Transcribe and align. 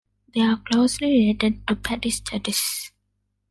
They 0.33 0.41
are 0.41 0.57
closely 0.57 1.11
related 1.11 1.67
to 1.67 1.75
"Pachystachys". 1.75 2.89